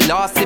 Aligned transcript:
A 0.00 0.37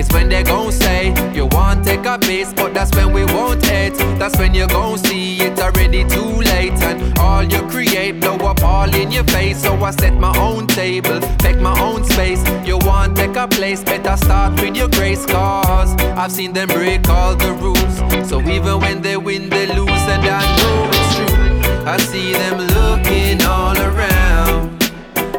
it's 0.00 0.10
when 0.14 0.30
they 0.30 0.42
gon' 0.42 0.72
say 0.72 1.12
you 1.34 1.46
want 1.52 1.84
take 1.84 2.06
a 2.06 2.18
piece, 2.18 2.54
but 2.54 2.72
that's 2.72 2.90
when 2.96 3.12
we 3.12 3.26
won't 3.26 3.62
hate. 3.66 3.94
That's 4.18 4.36
when 4.38 4.54
you 4.54 4.66
gon' 4.66 4.96
see 4.96 5.36
it 5.42 5.60
already 5.60 6.04
too 6.04 6.32
late, 6.52 6.78
and 6.88 7.18
all 7.18 7.42
you 7.42 7.60
create 7.68 8.18
blow 8.18 8.36
up 8.36 8.62
all 8.62 8.92
in 8.94 9.12
your 9.12 9.24
face. 9.24 9.62
So 9.62 9.74
I 9.74 9.90
set 9.90 10.14
my 10.14 10.34
own 10.38 10.66
table, 10.66 11.20
take 11.36 11.58
my 11.60 11.78
own 11.78 12.04
space. 12.04 12.42
You 12.66 12.78
want 12.78 13.14
take 13.14 13.36
a 13.36 13.46
place, 13.46 13.84
better 13.84 14.16
start 14.16 14.58
with 14.60 14.74
your 14.74 14.88
grace, 14.88 15.26
cause 15.26 15.92
I've 16.20 16.32
seen 16.32 16.54
them 16.54 16.68
break 16.68 17.06
all 17.08 17.36
the 17.36 17.52
rules. 17.52 17.96
So 18.28 18.40
even 18.40 18.80
when 18.80 19.02
they 19.02 19.18
win, 19.18 19.50
they 19.50 19.66
lose, 19.66 20.04
and 20.14 20.24
I 20.24 20.40
know 20.58 20.88
it's 20.98 21.10
true. 21.16 21.84
I 21.92 21.98
see 21.98 22.32
them 22.32 22.56
looking 22.78 23.42
all 23.42 23.76
around, 23.76 24.82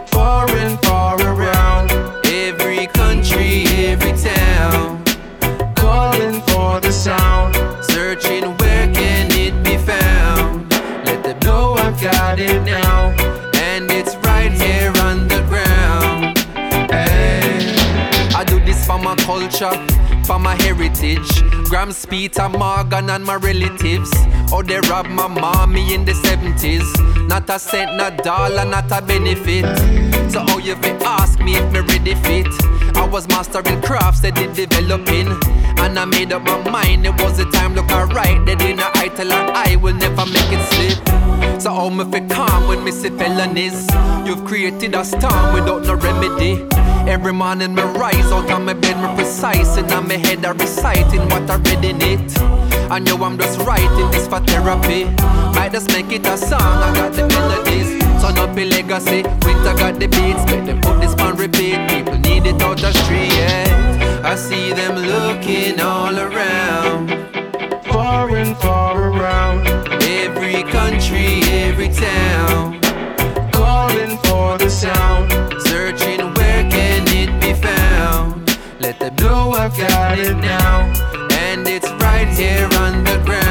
far 0.10 0.48
and 0.50 0.80
calling 6.12 6.42
for 6.42 6.80
the 6.80 6.92
sound, 6.92 7.56
searching 7.84 8.44
where 8.58 8.88
can 8.94 9.28
it 9.32 9.56
be 9.64 9.78
found. 9.78 10.70
Let 11.06 11.24
them 11.24 11.40
know 11.40 11.74
I've 11.74 12.00
got 12.02 12.40
it 12.40 12.62
now, 12.64 13.10
and 13.56 13.90
it's 13.92 14.16
right 14.18 14.52
here 14.52 14.92
underground. 14.98 16.38
Hey. 16.92 17.74
I 18.36 18.44
do 18.46 18.60
this 18.66 18.86
for 18.86 19.00
my 19.00 19.16
culture 19.16 19.72
for 20.26 20.40
my 20.40 20.56
heritage. 20.62 21.30
Grams, 21.70 22.06
Peter, 22.06 22.50
Morgan, 22.50 23.10
and 23.10 23.24
my 23.24 23.36
relatives. 23.36 24.12
Oh, 24.52 24.64
they 24.66 24.80
robbed 24.90 25.10
my 25.10 25.28
mommy 25.28 25.94
in 25.94 26.06
the 26.06 26.14
70s. 26.14 27.28
Not 27.28 27.50
a 27.50 27.60
cent, 27.60 27.96
not 27.96 28.20
a 28.20 28.24
dollar, 28.24 28.66
not 28.66 28.92
a 28.92 29.02
benefit. 29.02 29.66
So, 30.32 30.44
oh, 30.48 30.60
you 30.60 30.76
fi 30.76 30.92
ask 31.04 31.40
me 31.40 31.56
if 31.56 31.72
me 31.72 31.80
ready 31.80 32.16
fit. 32.16 32.48
I 32.96 33.08
was 33.08 33.28
mastering 33.28 33.82
crafts 33.82 34.22
that 34.22 34.36
did 34.36 34.54
developing. 34.54 35.28
And 35.80 35.98
I 35.98 36.06
made 36.06 36.32
up 36.32 36.44
my 36.44 36.70
mind, 36.70 37.06
it 37.06 37.22
was 37.22 37.38
the 37.38 37.46
time 37.46 37.74
look 37.74 37.90
alright. 37.92 38.46
They 38.46 38.56
didn't 38.56 38.82
I 38.82 39.08
tell 39.10 39.32
I 39.32 39.76
will 39.76 39.96
never 39.96 40.26
make 40.26 40.52
it 40.52 40.64
slip. 40.72 41.41
So, 41.62 41.70
oh, 41.72 41.92
me 41.92 42.04
fi 42.06 42.28
calm 42.28 42.68
when 42.68 42.84
me 42.84 42.92
see 42.92 43.12
felonies. 43.12 43.88
You've 44.26 44.44
created 44.46 44.96
a 44.96 45.06
storm 45.06 45.54
without 45.54 45.84
no 45.84 45.94
remedy. 45.94 46.66
Every 47.08 47.34
morning 47.34 47.76
me 47.76 47.84
rise 47.84 48.32
out 48.32 48.50
of 48.50 48.62
my 48.64 48.74
bed, 48.74 48.98
me 48.98 49.16
precise 49.16 49.78
And 49.78 49.92
on 49.92 50.08
my 50.08 50.18
head 50.18 50.46
I 50.46 50.52
reciting 50.52 51.22
what 51.30 51.50
I 51.50 51.58
read 51.58 51.84
in 51.84 52.02
it 52.02 52.40
I 52.92 53.00
know 53.00 53.16
I'm 53.24 53.38
just 53.38 53.60
writing 53.60 54.12
this 54.12 54.28
for 54.28 54.40
therapy 54.40 55.06
Might 55.56 55.72
just 55.72 55.90
make 55.92 56.12
it 56.12 56.26
a 56.28 56.38
song, 56.38 56.62
I 56.62 56.94
got 56.94 57.14
the 57.14 57.28
melodies 57.28 58.00
Turn 58.22 58.38
up 58.38 58.56
a 58.56 58.66
legacy, 58.66 59.24
winter 59.46 59.76
got 59.82 60.00
the 60.00 60.08
beats 60.08 60.46
Make 60.52 60.66
them 60.66 60.82
put 60.82 61.02
this 61.02 61.14
on 61.16 61.38
repeat, 61.38 61.78
people 61.90 62.18
need 62.18 62.46
it 62.46 62.62
out 62.62 62.78
the 62.78 62.94
street 62.94 63.34
yeah. 63.34 64.22
I 64.24 64.36
see 64.36 64.72
them 64.72 64.96
looking 64.96 65.80
all 65.80 66.18
around 66.18 67.10
Far 67.86 68.30
and 68.36 68.56
far 68.58 68.91
Every 70.54 70.70
country, 70.70 71.42
every 71.64 71.88
town. 71.88 72.82
Calling 73.54 74.18
for 74.18 74.58
the 74.58 74.70
sound 74.70 75.32
Searching 75.62 76.20
where 76.34 76.70
can 76.70 77.08
it 77.08 77.32
be 77.40 77.54
found. 77.54 78.60
Let 78.82 79.00
them 79.00 79.16
know 79.16 79.52
I've 79.52 79.78
got 79.78 80.20
it 80.20 80.36
now 80.36 80.92
And 81.32 81.66
it's 81.66 81.90
right 82.04 82.28
here 82.28 82.68
underground 82.74 83.51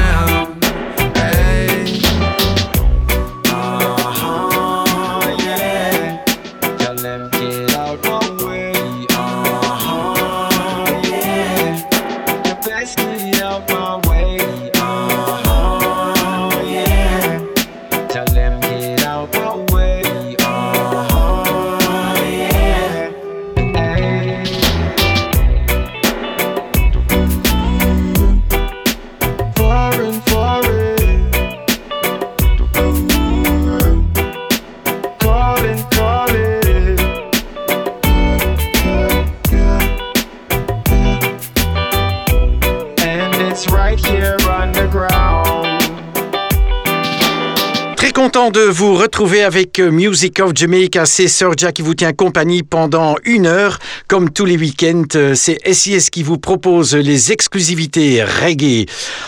de 48.51 48.61
vous 48.61 48.90
retrouver 49.01 49.41
avec 49.41 49.79
euh, 49.79 49.89
Music 49.89 50.39
of 50.39 50.51
Jamaica. 50.53 51.07
C'est 51.07 51.25
Jack 51.57 51.73
qui 51.73 51.81
vous 51.81 51.95
tient 51.95 52.13
compagnie 52.13 52.61
pendant 52.61 53.15
une 53.23 53.47
heure. 53.47 53.79
Comme 54.07 54.29
tous 54.29 54.45
les 54.45 54.57
week-ends, 54.57 55.03
euh, 55.15 55.33
c'est 55.33 55.57
SIS 55.73 56.11
qui 56.11 56.21
vous 56.21 56.37
propose 56.37 56.93
les 56.93 57.31
exclusivités 57.31 58.23
reggae. 58.23 58.85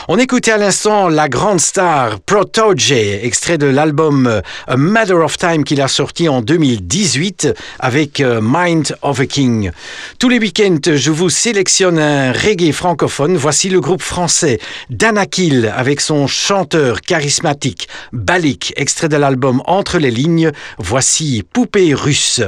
On 0.10 0.20
écoutait 0.20 0.52
à 0.52 0.58
l'instant 0.58 1.10
la 1.10 1.28
grande 1.28 1.60
star 1.60 2.20
Protoje, 2.20 2.92
extrait 2.92 3.58
de 3.58 3.66
l'album 3.66 4.28
euh, 4.28 4.42
A 4.68 4.78
Matter 4.78 5.14
of 5.14 5.40
Time 5.40 5.64
qu'il 5.64 5.82
a 5.82 5.88
sorti 5.88 6.30
en 6.30 6.42
2018 6.42 7.48
avec 7.80 8.22
Mind 8.22 8.96
of 9.02 9.22
a 9.22 9.26
King. 9.26 9.72
Tous 10.20 10.30
les 10.30 10.38
week-ends, 10.38 10.78
je 10.94 11.10
vous 11.10 11.32
sélectionne 11.32 11.98
un 11.98 12.32
reggae 12.32 12.72
francophone. 12.72 13.38
Voici 13.38 13.70
le 13.70 13.82
groupe 13.82 14.04
français 14.04 14.60
Danakil 14.92 15.74
avec 15.76 16.00
son 16.00 16.28
chanteur 16.28 17.02
charismatique 17.02 17.88
Balik, 18.12 18.74
extrait 18.76 19.10
de 19.10 19.18
l'album 19.18 19.63
Entre 19.66 20.00
les 20.00 20.12
lignes. 20.12 20.52
Voici 20.78 21.44
Poupée 21.44 21.94
russe. 21.94 22.42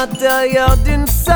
L'intérieur 0.00 0.78
d'une 0.78 1.06
seule. 1.06 1.34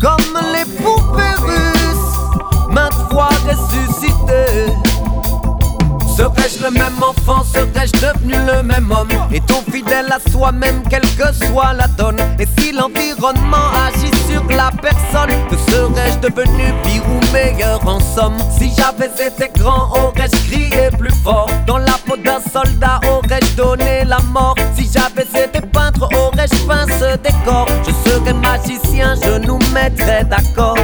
Comme 0.00 0.38
les 0.54 0.64
poupées 0.82 1.36
russes, 1.38 2.70
maintes 2.70 2.94
fois 3.10 3.28
ressuscitées. 3.46 4.72
Serais-je 6.16 6.62
le 6.64 6.70
même 6.70 7.02
enfant, 7.02 7.44
serais-je 7.44 7.92
devenu 7.92 8.34
le 8.46 8.62
même 8.62 8.90
homme? 8.90 9.10
Est-on 9.32 9.70
fidèle 9.70 10.10
à 10.10 10.30
soi-même, 10.30 10.82
quelle 10.88 11.02
que 11.02 11.46
soit 11.46 11.74
la 11.74 11.88
donne 11.88 12.20
Et 12.38 12.46
si 12.58 12.72
l'environnement 12.72 13.68
agit 13.86 14.12
sur 14.30 14.42
la 14.48 14.70
personne 14.80 15.36
Que 15.50 15.56
serais-je 15.70 16.18
devenu 16.20 16.72
pire 16.84 17.02
meilleur 17.32 17.80
en 17.86 18.00
somme. 18.00 18.36
Si 18.58 18.72
j'avais 18.76 19.10
été 19.26 19.50
grand, 19.58 19.90
aurais-je 19.92 20.50
crié 20.50 20.90
plus 20.98 21.14
fort? 21.22 21.50
Dans 21.66 21.78
la 21.78 21.94
peau 22.06 22.16
d'un 22.16 22.40
soldat, 22.40 23.00
aurais-je 23.04 23.54
donné 23.56 24.04
la 24.04 24.18
mort? 24.32 24.54
Si 24.74 24.90
j'avais 24.92 25.28
été 25.44 25.60
peintre, 25.60 26.08
aurais-je 26.14 26.66
peint 26.66 26.86
ce 26.98 27.16
décor? 27.16 27.66
Je 27.86 28.10
serais 28.10 28.34
magicien, 28.34 29.14
je 29.22 29.38
nous 29.46 29.58
mettrais 29.72 30.24
d'accord 30.24 30.76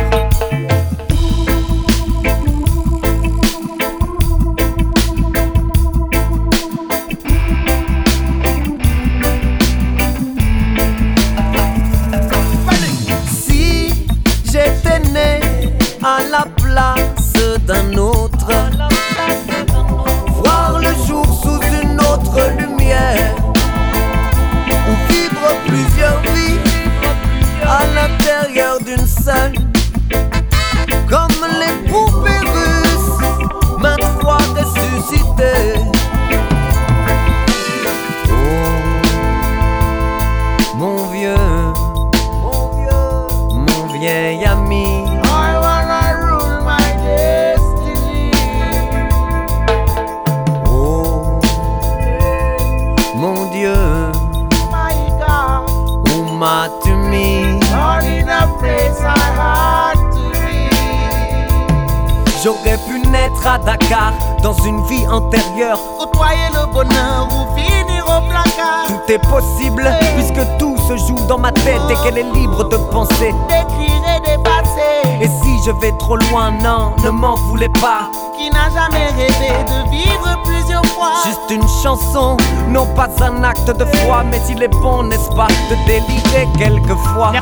Et 75.21 75.29
si 75.29 75.53
je 75.65 75.71
vais 75.81 75.93
trop 75.99 76.17
loin, 76.17 76.51
non, 76.63 76.93
ne 77.05 77.11
m'en 77.11 77.35
voulez 77.49 77.69
pas. 77.69 78.11
Qui 78.37 78.51
n'a 78.51 78.69
jamais 78.71 79.07
rêvé 79.17 79.51
de 79.67 79.91
vivre 79.91 80.39
plusieurs 80.45 80.85
fois. 80.87 81.13
Juste 81.25 81.51
une 81.51 81.67
chanson, 81.83 82.37
non 82.69 82.87
pas 82.95 83.09
un 83.23 83.43
acte 83.45 83.71
de 83.71 83.85
foi, 83.85 84.23
mais 84.31 84.41
il 84.51 84.63
est 84.63 84.69
bon, 84.69 85.05
n'est-ce 85.05 85.31
pas, 85.31 85.49
de 85.71 85.77
délirer 85.87 86.47
quelquefois. 86.59 87.33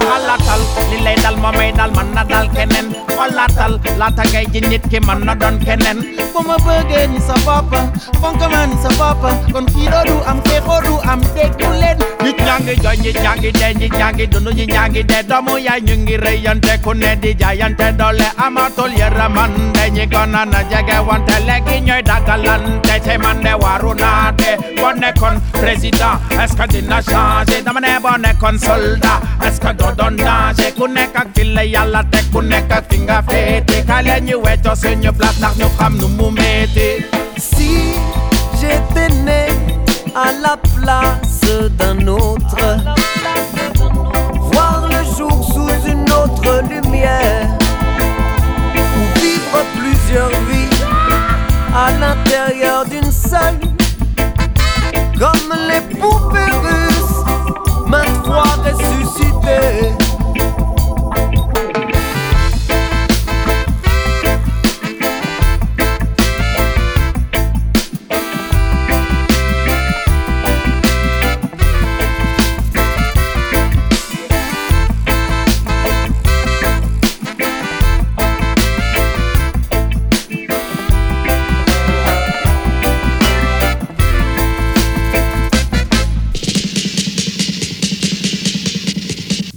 xolaatal 3.15 3.79
laata 3.99 4.23
ngay 4.31 4.47
ji 4.53 4.61
nit 4.69 4.83
ki 4.91 4.99
mën 5.07 5.21
na 5.25 5.35
doon 5.35 5.59
keneen 5.65 5.99
bu 6.35 6.41
ma 6.47 6.57
bëggee 6.67 7.07
ni 7.13 7.21
sa 7.21 7.35
bopp 7.47 7.71
fonk 8.21 8.41
ma 8.53 8.67
ni 8.67 8.77
sa 8.83 8.89
bopp 8.99 9.23
kon 9.53 9.67
kii 9.75 9.89
du 10.09 10.15
am 10.27 10.41
xeexoo 10.47 10.81
du 10.87 10.95
am 11.11 11.21
déggu 11.35 11.71
leen 11.81 11.99
nit 12.25 12.39
ñaa 12.47 12.59
ngi 12.61 12.75
jooy 12.83 12.97
nit 13.05 13.17
ñaa 13.23 13.37
ngi 13.37 13.53
dee 13.53 13.73
nit 13.79 13.93
ñaa 13.99 14.13
ngi 14.13 14.27
dund 14.27 14.49
nit 14.57 14.69
ñaa 14.73 14.89
ngi 14.89 15.03
dee 15.11 15.23
doomu 15.31 15.57
yaay 15.67 15.81
ñu 15.87 15.95
ngi 16.03 16.17
rëyante 16.25 16.75
ku 16.85 16.93
ne 16.95 17.15
yërmande 18.99 19.91
ñi 19.91 20.07
gona 20.13 20.45
na 20.45 20.61
wante 21.09 21.37
dagalante 22.03 23.01
te 23.05 23.17
de 23.45 23.53
waru 23.63 23.95
naa 23.95 24.33
de 24.33 24.51
boo 24.77 24.93
nekkoon 24.93 25.41
président 25.53 26.19
est-ce 26.43 26.55
que 26.57 26.67
dina 26.69 27.01
changer 27.03 27.63
dama 27.65 27.81
ne 27.81 27.99
boo 28.01 28.17
nekkoon 28.19 28.59
soldat 28.59 29.21
est-ce 29.47 29.61
que 29.61 29.73
doo 29.73 29.91
doon 29.99 30.17
danger 30.17 30.73
ku 30.77 30.87
nekk 30.87 31.17
ak 31.17 31.29
fi 31.35 31.45
la 31.55 31.65
yàlla 31.65 32.03
teg 32.11 32.25
ku 32.33 32.41
nekk 32.43 32.71
ak 32.73 32.85
fi 32.91 32.99
nga 32.99 33.23
féete 33.29 33.85
kale 33.87 34.21
ñu 34.21 35.69
xam 35.79 35.93
nu 36.01 36.09
mu 36.09 36.31
métti 36.31 37.25
Si 37.37 37.95
j'étais 38.61 39.09
né 39.25 39.47
à 40.15 40.31
la 40.41 40.57
place 40.57 41.41
d'un 41.79 42.07
autre, 42.07 42.57
lumière, 47.05 47.49
ou 48.77 49.21
vivre 49.21 49.65
plusieurs 49.77 50.31
vies 50.49 50.69
à 51.75 51.93
l'intérieur 51.93 52.85
d'une 52.87 53.11
seule, 53.11 53.61
comme 55.19 55.55
les 55.69 55.97
poupées 55.97 56.53
russes, 56.53 57.25
maintes 57.87 58.25
fois 58.25 58.57
ressuscitées. 58.65 60.04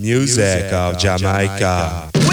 Music 0.08 0.72
of 0.72 0.98
Jamaica. 0.98 2.27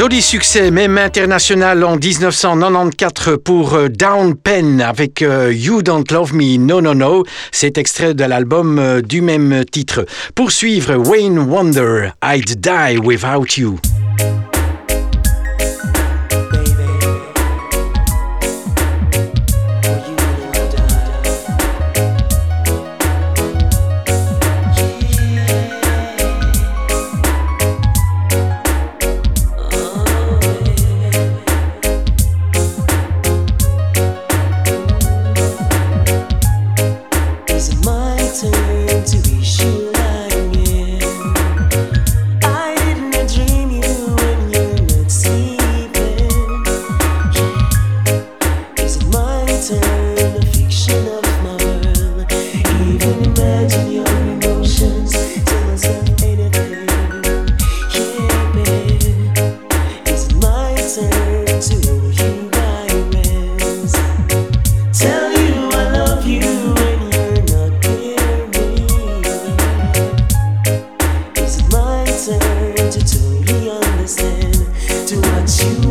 Joli 0.00 0.22
succès, 0.22 0.70
même 0.70 0.96
international 0.96 1.84
en 1.84 1.98
1994 1.98 3.36
pour 3.44 3.74
euh, 3.74 3.90
Down 3.90 4.34
Pen 4.34 4.80
avec 4.80 5.20
euh, 5.20 5.52
You 5.52 5.82
Don't 5.82 6.04
Love 6.10 6.34
Me, 6.34 6.56
No 6.56 6.80
No 6.80 6.94
No. 6.94 7.24
C'est 7.52 7.76
extrait 7.76 8.14
de 8.14 8.24
l'album 8.24 8.78
euh, 8.78 9.02
du 9.02 9.20
même 9.20 9.62
titre. 9.70 10.06
Pour 10.34 10.52
suivre 10.52 10.96
Wayne 10.96 11.38
Wonder, 11.38 12.12
I'd 12.24 12.62
Die 12.62 12.96
Without 12.96 13.58
You. 13.58 13.78
Brussels 75.60 75.90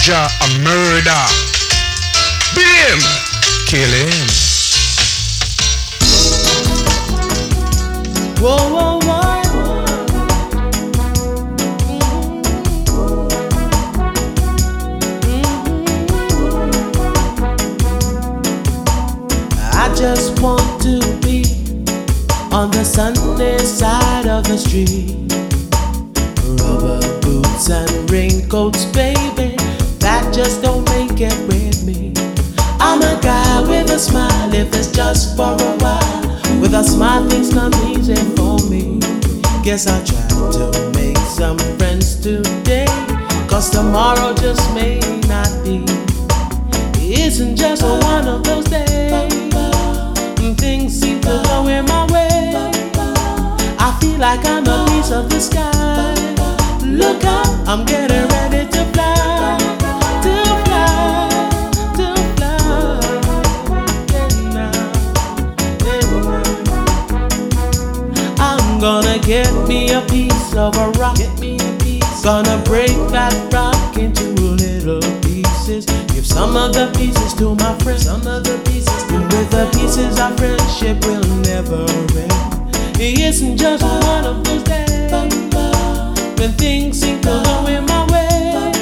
Serja 0.00 0.30
a 0.40 0.48
murder. 0.60 1.49
Guess 39.70 39.86
I'll 39.86 40.04
try 40.04 40.72
to 40.72 40.90
make 40.96 41.16
some 41.18 41.56
friends 41.78 42.16
today. 42.16 42.86
Cause 43.46 43.70
tomorrow 43.70 44.34
just 44.34 44.74
may 44.74 44.98
not 45.28 45.48
be. 45.62 45.84
Isn't 46.98 47.54
just 47.54 47.84
one 47.84 48.26
of 48.26 48.42
those 48.42 48.64
days. 48.64 49.22
Things 50.56 51.00
seem 51.00 51.20
to 51.20 51.40
go 51.46 51.68
in 51.68 51.84
my 51.84 52.04
way. 52.10 52.52
I 53.78 53.96
feel 54.00 54.18
like 54.18 54.44
I'm 54.44 54.66
a 54.66 54.86
piece 54.88 55.12
of 55.12 55.30
the 55.30 55.38
sky. 55.38 56.16
Look 56.84 57.22
up, 57.22 57.46
I'm 57.68 57.86
getting 57.86 58.26
ready 58.26 58.39
me 69.70 69.92
a 69.92 70.00
piece 70.10 70.52
of 70.56 70.74
a 70.76 70.90
rock. 70.98 71.16
Gonna 72.24 72.60
break 72.64 72.96
that 73.14 73.34
rock 73.52 73.96
into 73.96 74.24
little 74.34 75.00
pieces. 75.22 75.86
Give 76.12 76.26
some 76.26 76.56
of 76.56 76.72
the 76.72 76.90
pieces 76.98 77.32
to 77.34 77.54
my 77.54 77.78
friends. 77.78 78.04
Some 78.04 78.26
of 78.26 78.42
the 78.42 78.58
pieces. 78.66 79.02
And 79.14 79.24
with 79.32 79.48
the 79.50 79.66
pieces, 79.76 80.18
our 80.18 80.32
friendship 80.36 80.96
will 81.06 81.24
never 81.50 81.82
end. 82.18 82.34
It 82.98 83.20
isn't 83.20 83.56
just 83.56 83.84
one 83.84 84.24
of 84.26 84.42
those 84.44 84.64
days 84.64 85.12
when 86.38 86.52
things 86.58 87.00
seem 87.00 87.20
to 87.20 87.34
go 87.46 87.66
in 87.68 87.86
my 87.86 88.02
way. 88.12 88.72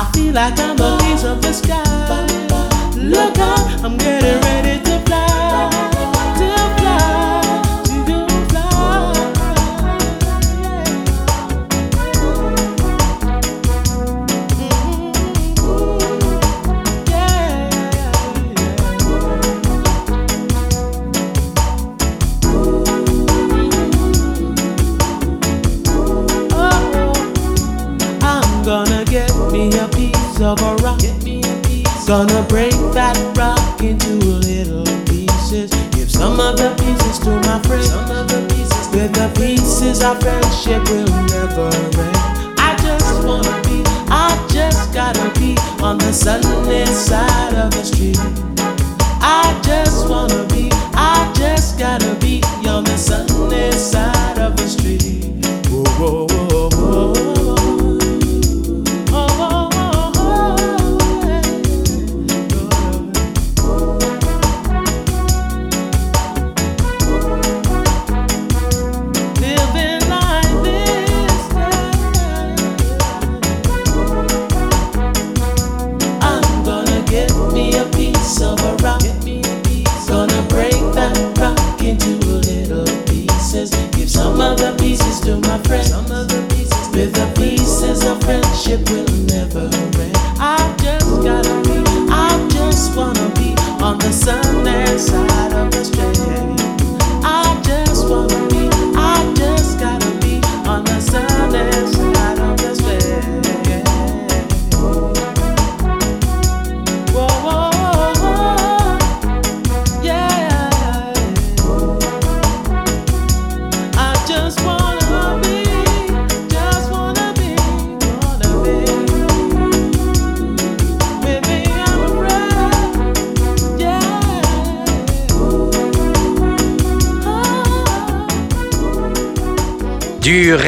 I 0.00 0.02
feel 0.14 0.32
like 0.32 0.58
I'm 0.60 0.78
a 0.78 0.90
piece 1.02 1.24
of 1.24 1.42
the 1.42 1.52
sky. 1.52 1.82
Look 2.96 3.36
out, 3.38 3.84
I'm 3.84 3.98
getting 3.98 4.41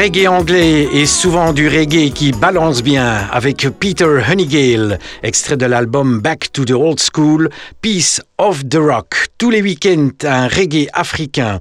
reggae 0.05 0.29
anglais 0.29 0.87
et 0.93 1.07
souvent 1.07 1.55
du 1.55 1.67
reggae 1.67 2.13
qui 2.13 2.33
balance 2.33 2.83
bien 2.83 3.27
avec 3.33 3.67
Peter 3.81 4.05
Honeygale, 4.05 4.99
extrait 5.23 5.57
de 5.57 5.65
l'album 5.65 6.21
Back 6.21 6.53
to 6.53 6.67
the 6.67 6.73
Old 6.73 7.01
School, 7.01 7.49
Piece 7.81 8.21
of 8.37 8.69
the 8.69 8.77
Rock. 8.77 9.29
Tous 9.39 9.49
les 9.49 9.63
week-ends, 9.63 10.11
un 10.25 10.47
reggae 10.47 10.89
africain. 10.93 11.59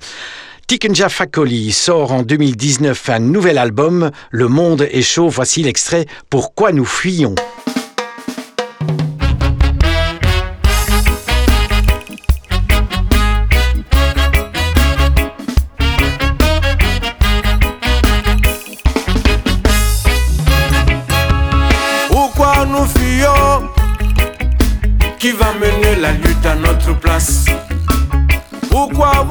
Tikenja 0.67 1.07
Fakoli 1.07 1.71
sort 1.71 2.11
en 2.11 2.23
2019 2.23 3.09
un 3.11 3.19
nouvel 3.19 3.57
album, 3.57 4.11
Le 4.31 4.49
Monde 4.49 4.89
est 4.91 5.03
chaud. 5.03 5.29
Voici 5.29 5.63
l'extrait 5.63 6.05
Pourquoi 6.29 6.73
nous 6.73 6.85
fuyons. 6.85 7.35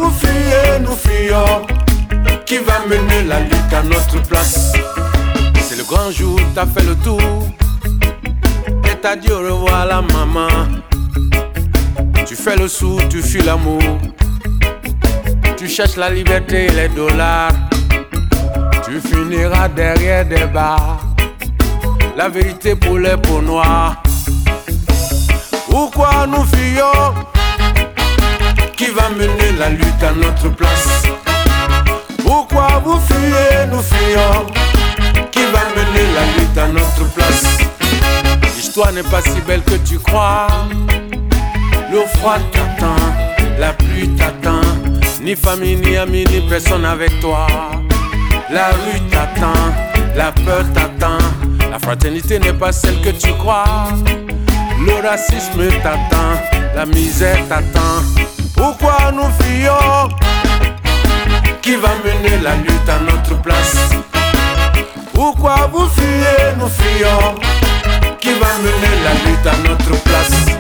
Vous 0.03 0.11
fuyez, 0.11 0.81
nous 0.81 0.97
fuyons 0.97 1.65
Qui 2.45 2.59
va 2.59 2.81
mener 2.89 3.23
la 3.23 3.39
lutte 3.39 3.73
à 3.73 3.83
notre 3.85 4.21
place? 4.27 4.73
C'est 5.61 5.77
le 5.77 5.85
grand 5.85 6.11
jour, 6.11 6.41
t'as 6.57 6.67
fait 6.67 6.83
le 6.83 6.97
tour. 6.97 7.23
Et 8.91 8.97
t'as 9.01 9.15
dit 9.15 9.31
au 9.31 9.39
revoir 9.39 9.87
la 9.87 10.03
maman. 10.03 10.49
Tu 12.27 12.35
fais 12.35 12.57
le 12.57 12.67
sou, 12.67 12.99
tu 13.09 13.23
fuis 13.23 13.43
l'amour. 13.43 13.81
Tu 15.57 15.69
cherches 15.69 15.97
la 15.97 16.11
liberté 16.11 16.67
et 16.67 16.71
les 16.71 16.89
dollars. 16.89 17.53
Tu 18.85 19.01
finiras 19.01 19.69
derrière 19.69 20.27
des 20.27 20.47
bars. 20.47 20.99
La 22.17 22.29
vérité 22.29 22.75
pour 22.75 22.99
les 22.99 23.17
peaux 23.17 23.41
noires. 23.41 24.03
Pourquoi 25.71 26.27
nous 26.27 26.45
fuyons? 26.45 27.32
Qui 28.83 28.91
va 28.91 29.11
mener 29.11 29.53
la 29.61 29.69
lutte 29.69 30.03
à 30.03 30.11
notre 30.11 30.49
place 30.49 31.05
Pourquoi 32.25 32.83
vous 32.85 32.99
fuyez, 32.99 33.71
nous 33.71 33.81
fuyons 33.81 34.45
Qui 35.31 35.43
va 35.53 35.61
mener 35.77 36.03
la 36.13 36.25
lutte 36.37 36.59
à 36.59 36.67
notre 36.67 37.09
place? 37.15 37.59
L'histoire 38.57 38.91
n'est 38.91 39.05
pas 39.05 39.23
si 39.23 39.41
belle 39.43 39.63
que 39.63 39.77
tu 39.89 40.01
crois. 40.01 40.49
L'eau 41.93 42.07
froide 42.17 42.43
t'attend, 42.51 42.97
la 43.61 43.73
pluie 43.73 44.09
t'attend. 44.17 44.63
Ni 45.23 45.37
famille, 45.37 45.77
ni 45.77 45.97
amis, 45.97 46.25
ni 46.25 46.41
personne 46.49 46.85
avec 46.85 47.21
toi. 47.21 47.47
La 48.51 48.71
rue 48.71 49.01
t'attend, 49.13 49.53
la 50.17 50.33
peur 50.33 50.65
t'attend. 50.75 51.19
La 51.71 51.79
fraternité 51.79 52.41
n'est 52.41 52.53
pas 52.53 52.73
celle 52.73 53.01
que 53.01 53.11
tu 53.11 53.33
crois. 53.35 53.91
Le 54.85 55.07
racisme 55.07 55.69
t'attend, 55.85 56.35
la 56.75 56.85
misère 56.85 57.39
t'attend. 57.49 58.32
Pourquoi 58.57 59.11
nous 59.13 59.31
fuyons 59.41 60.09
Qui 61.63 61.77
va 61.77 61.91
mener 62.05 62.39
la 62.43 62.57
lutte 62.57 62.89
à 62.89 62.99
notre 63.01 63.41
place 63.43 63.77
Pourquoi 65.13 65.71
vous 65.73 65.89
fuyez, 65.89 66.55
nous 66.59 66.69
fuyons 66.69 67.35
Qui 68.21 68.33
va 68.35 68.59
mener 68.59 68.95
la 69.05 69.13
lutte 69.31 69.47
à 69.47 69.69
notre 69.69 70.03
place 70.03 70.52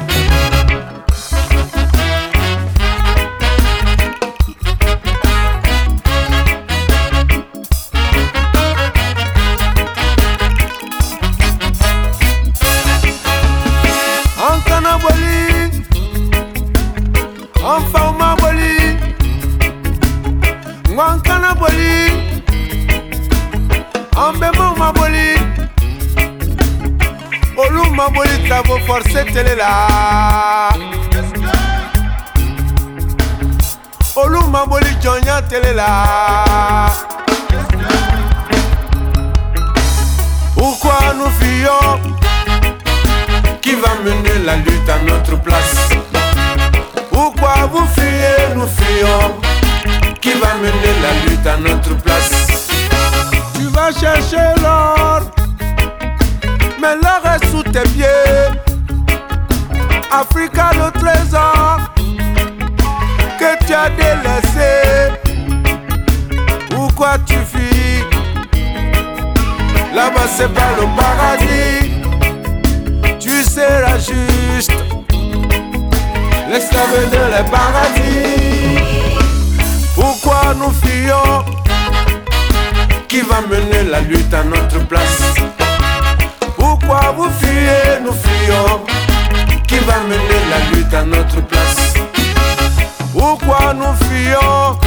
forcette 28.87 29.35
elle 29.37 29.49
est 29.49 29.57
là. 29.57 30.68
Oluma 34.16 34.66
Boli 34.66 34.87
Jonya 35.03 35.40
elle 35.51 35.66
est 35.66 35.75
là. 35.75 36.45
Pourquoi 40.55 40.99
nous 41.16 41.31
fuyons? 41.40 42.01
Qui 43.61 43.75
va 43.75 43.95
mener 44.05 44.45
la 44.45 44.57
lutte 44.57 44.88
à 44.88 44.99
notre 45.03 45.32
c'est 70.42 70.52
pas 70.55 70.72
le 70.81 70.87
paradis. 70.96 71.90
Tu 73.20 73.42
seras 73.44 73.98
juste. 73.98 74.72
L'esclave 76.50 77.11
de 77.12 77.22
le 77.35 77.42
paradis. 77.50 78.83
Pourquoi 79.94 80.55
nous 80.59 80.72
fuyons? 80.83 81.44
Qui 83.09 83.20
va 83.20 83.40
mener 83.42 83.85
la 83.90 84.00
lutte 84.00 84.35
à 84.35 84.42
notre 84.42 84.81
place? 84.87 85.22
Pourquoi 86.57 87.14
vous 87.16 87.31
fuyez, 87.40 88.00
nous 88.05 88.16
fuyons. 88.24 88.81
Qui 89.68 89.78
va 89.78 89.98
mener 90.11 90.40
la 90.50 90.59
lutte 90.76 90.94
à 90.94 91.05
notre 91.05 91.40
place? 91.42 91.94
Pourquoi 93.12 93.74
nous 93.74 93.94
fuyons? 94.07 94.78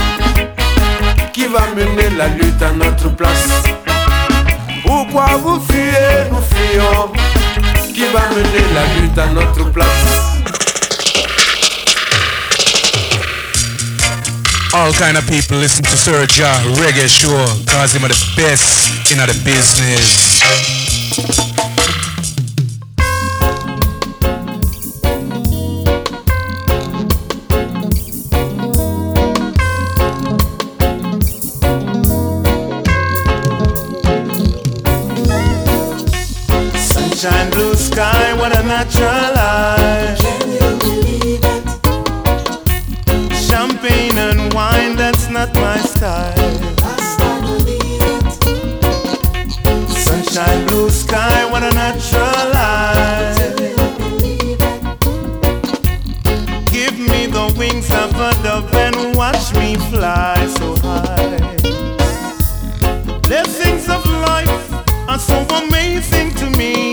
Qui 1.32 1.46
va 1.46 1.62
mener 1.76 2.10
la 2.18 2.28
lutte 2.28 2.62
à 2.62 2.72
notre 2.72 3.10
place? 3.16 3.85
vous 5.38 5.56
nous 5.56 5.62
fuyons. 5.62 7.12
Qui 7.94 8.06
va 8.14 8.30
mener 8.30 8.64
la 8.74 8.86
lutte 9.02 9.18
à 9.18 9.28
notre 9.28 9.70
place? 9.72 9.90
All 14.74 14.92
kind 14.94 15.18
of 15.18 15.26
people 15.28 15.58
listen 15.58 15.84
to 15.84 15.96
Sir 15.96 16.26
Serja 16.28 16.52
Reggae 16.82 17.08
Show, 17.08 17.46
cause 17.72 17.94
him 17.96 18.04
are 18.04 18.10
the 18.10 18.18
best 18.36 18.90
in 19.12 19.20
the 19.20 19.34
business. 19.46 20.42
things 63.56 63.90
of 63.90 64.06
life 64.06 64.74
are 65.08 65.20
so 65.20 65.38
amazing 65.64 66.32
to 66.36 66.50
me. 66.58 66.85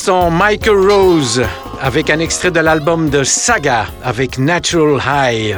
l'instant 0.00 0.30
Michael 0.30 0.90
Rose 0.90 1.42
avec 1.82 2.08
un 2.08 2.20
extrait 2.20 2.50
de 2.50 2.60
l'album 2.60 3.10
de 3.10 3.22
Saga 3.22 3.86
avec 4.02 4.38
Natural 4.38 4.98
High. 5.06 5.56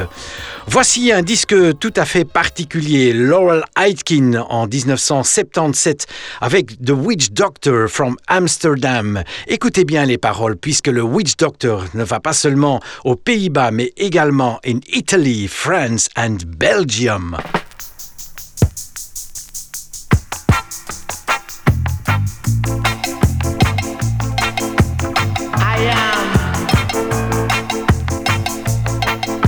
Voici 0.67 1.13
un 1.13 1.21
disque 1.21 1.55
tout 1.79 1.93
à 1.95 2.03
fait 2.03 2.25
particulier, 2.25 3.13
Laurel 3.13 3.63
Aitken 3.79 4.43
en 4.49 4.67
1977 4.67 6.07
avec 6.41 6.77
The 6.83 6.89
Witch 6.89 7.31
Doctor 7.31 7.87
from 7.87 8.17
Amsterdam. 8.27 9.23
Écoutez 9.47 9.85
bien 9.85 10.05
les 10.05 10.17
paroles 10.17 10.57
puisque 10.57 10.87
le 10.87 11.03
Witch 11.03 11.37
Doctor 11.37 11.85
ne 11.93 12.03
va 12.03 12.19
pas 12.19 12.33
seulement 12.33 12.81
aux 13.05 13.15
Pays-Bas 13.15 13.71
mais 13.71 13.93
également 13.95 14.59
in 14.65 14.79
Italy, 14.91 15.47
France 15.47 16.09
and 16.17 16.39
Belgium. 16.45 17.37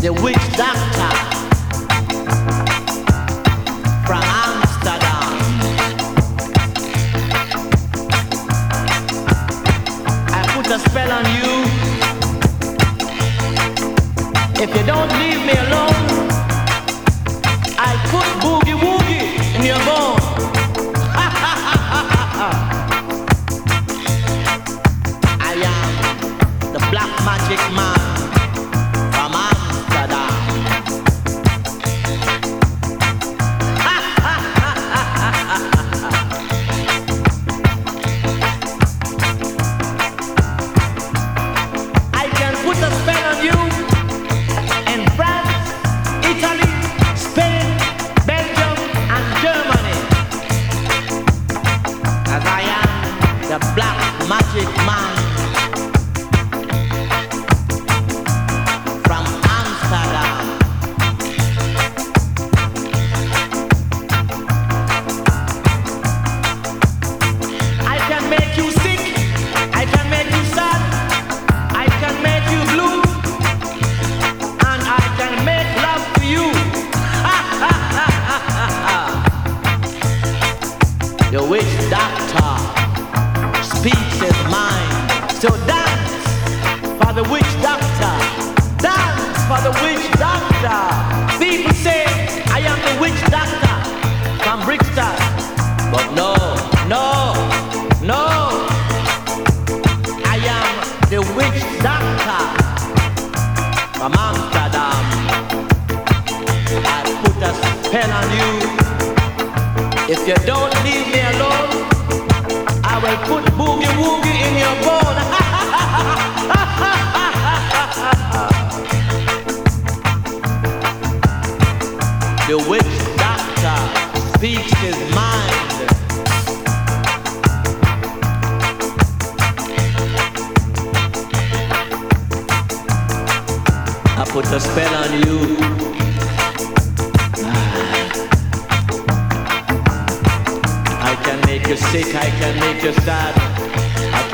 The 0.05 0.13
witch 0.21 0.35
doctor 0.55 1.11
from 4.05 4.21
Amsterdam. 4.45 5.33
I 10.29 10.45
put 10.53 10.67
a 10.67 10.77
spell 10.77 11.11
on 11.11 11.25
you. 11.37 11.53
If 14.61 14.69
you 14.75 14.83
don't 14.85 15.11
leave 15.17 15.41
me 15.43 15.55
alone, 15.65 16.05
I 17.79 17.97
put 18.11 18.27
boogie 18.43 18.77
woogie 18.77 19.55
in 19.55 19.65
your 19.65 19.79
bone. 19.85 19.94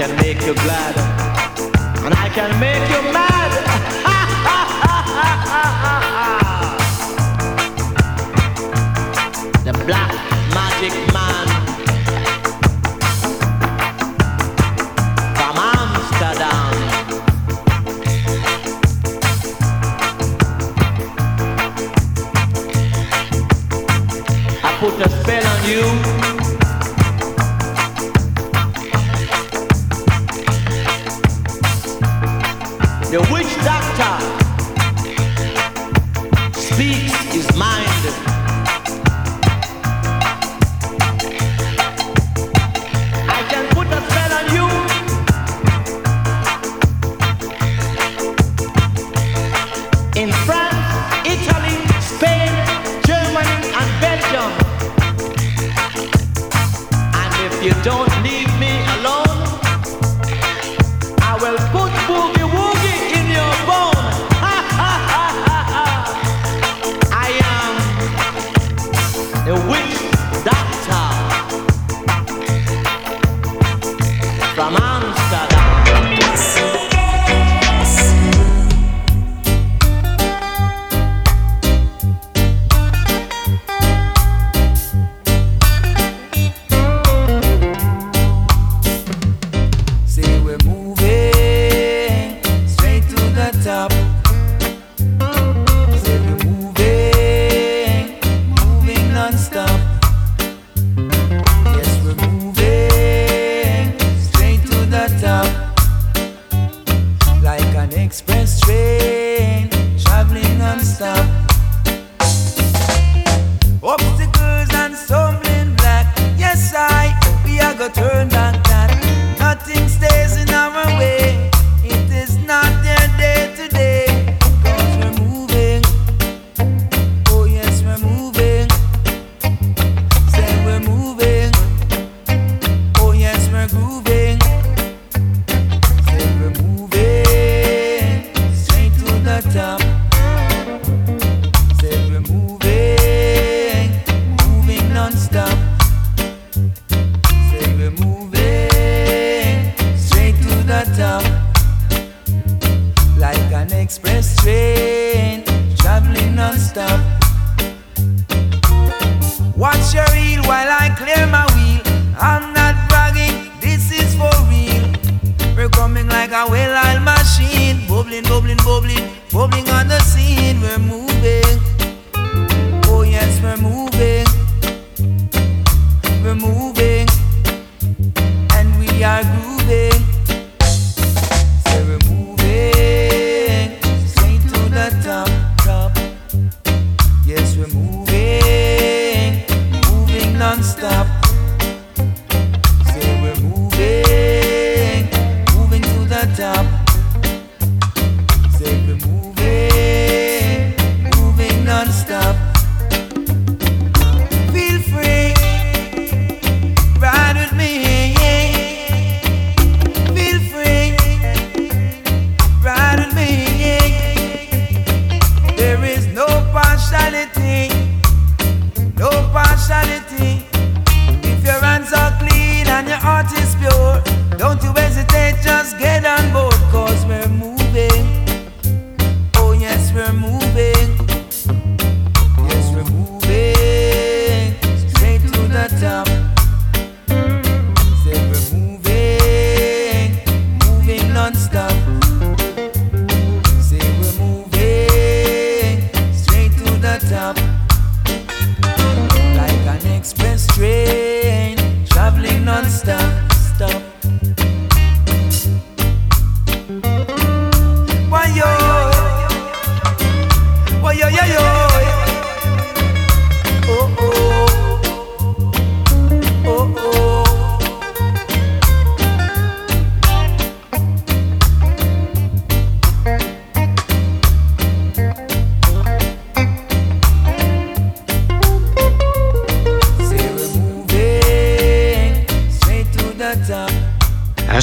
Go 0.07 0.15
make 0.15 0.41
you 0.45 0.53
that. 0.53 0.95
and 2.05 2.13
I 2.13 2.27
can 2.29 2.59
make 2.59 2.89
you 2.89 3.09
It 3.09 3.20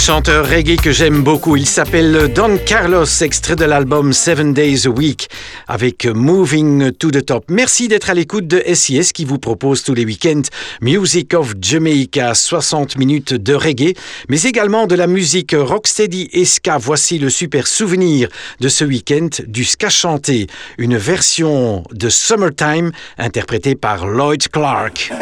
chanteur 0.09 0.49
reggae 0.49 0.77
que 0.77 0.91
j'aime 0.91 1.23
beaucoup. 1.23 1.57
Il 1.57 1.67
s'appelle 1.67 2.33
Don 2.33 2.57
Carlos, 2.65 3.05
extrait 3.21 3.57
de 3.57 3.67
l'album 3.67 4.15
Seven 4.15 4.55
Days 4.55 4.87
a 4.87 4.89
Week 4.89 5.29
avec 5.67 6.07
Moving 6.07 6.93
to 6.93 7.11
the 7.11 7.23
Top. 7.23 7.45
Merci 7.51 7.89
d'être 7.89 8.09
à 8.09 8.15
l'écoute 8.15 8.47
de 8.47 8.63
SIS 8.73 9.13
qui 9.13 9.27
vous 9.27 9.39
propose 9.39 9.83
tous 9.83 9.93
les 9.93 10.07
week-ends 10.07 10.49
Music 10.81 11.35
of 11.35 11.53
Jamaica, 11.61 12.33
60 12.33 12.97
minutes 12.97 13.35
de 13.35 13.53
reggae, 13.53 13.93
mais 14.31 14.41
également 14.45 14.87
de 14.87 14.95
la 14.95 15.07
musique 15.07 15.55
rocksteady 15.55 16.31
et 16.33 16.47
ska. 16.47 16.79
Voici 16.79 17.19
le 17.19 17.29
super 17.29 17.67
souvenir 17.67 18.31
de 18.61 18.71
ce 18.71 18.85
week-end 18.87 19.29
du 19.47 19.67
ska 19.67 19.91
chanté, 19.91 20.47
une 20.79 20.97
version 20.97 21.83
de 21.93 22.09
Summertime 22.09 22.93
interprétée 23.19 23.75
par 23.75 24.07
Lloyd 24.07 24.49
Clark. 24.49 25.13